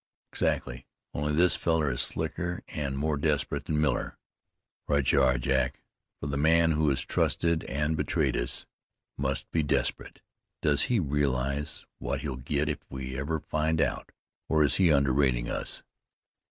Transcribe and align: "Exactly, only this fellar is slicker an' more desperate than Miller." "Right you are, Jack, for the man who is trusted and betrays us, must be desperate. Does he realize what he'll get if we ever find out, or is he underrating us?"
"Exactly, 0.31 0.87
only 1.13 1.33
this 1.33 1.55
fellar 1.55 1.91
is 1.91 2.01
slicker 2.01 2.63
an' 2.69 2.95
more 2.95 3.17
desperate 3.17 3.65
than 3.65 3.79
Miller." 3.79 4.17
"Right 4.87 5.11
you 5.11 5.21
are, 5.21 5.37
Jack, 5.37 5.83
for 6.19 6.25
the 6.25 6.37
man 6.37 6.71
who 6.71 6.89
is 6.89 7.01
trusted 7.03 7.63
and 7.65 7.95
betrays 7.95 8.33
us, 8.33 8.65
must 9.15 9.51
be 9.51 9.61
desperate. 9.61 10.21
Does 10.63 10.85
he 10.89 10.99
realize 10.99 11.85
what 11.99 12.21
he'll 12.21 12.37
get 12.37 12.67
if 12.67 12.79
we 12.89 13.15
ever 13.15 13.41
find 13.41 13.79
out, 13.79 14.11
or 14.49 14.63
is 14.63 14.77
he 14.77 14.91
underrating 14.91 15.47
us?" 15.51 15.83